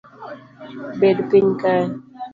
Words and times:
Bed 0.99 1.17
piny 1.29 1.49
kae 1.61 1.85